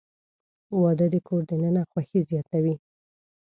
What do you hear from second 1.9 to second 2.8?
خوښي زیاتوي.